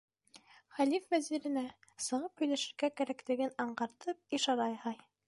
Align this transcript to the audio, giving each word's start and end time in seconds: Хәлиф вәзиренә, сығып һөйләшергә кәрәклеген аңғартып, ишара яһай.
Хәлиф 0.77 1.03
вәзиренә, 1.15 1.63
сығып 2.05 2.43
һөйләшергә 2.45 2.89
кәрәклеген 3.03 3.55
аңғартып, 3.67 4.25
ишара 4.39 4.71
яһай. 4.73 5.03